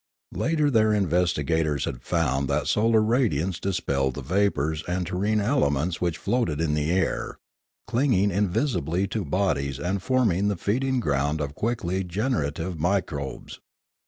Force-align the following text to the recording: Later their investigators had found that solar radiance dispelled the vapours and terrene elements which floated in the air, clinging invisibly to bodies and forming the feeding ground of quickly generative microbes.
Later 0.33 0.71
their 0.71 0.95
investigators 0.95 1.85
had 1.85 2.01
found 2.01 2.47
that 2.47 2.65
solar 2.65 3.01
radiance 3.03 3.59
dispelled 3.59 4.15
the 4.15 4.23
vapours 4.23 4.83
and 4.87 5.05
terrene 5.05 5.39
elements 5.39 6.01
which 6.01 6.17
floated 6.17 6.59
in 6.59 6.73
the 6.73 6.91
air, 6.91 7.37
clinging 7.85 8.31
invisibly 8.31 9.05
to 9.09 9.23
bodies 9.23 9.77
and 9.79 10.01
forming 10.01 10.47
the 10.47 10.55
feeding 10.57 11.01
ground 11.01 11.39
of 11.39 11.53
quickly 11.53 12.03
generative 12.03 12.79
microbes. 12.79 13.59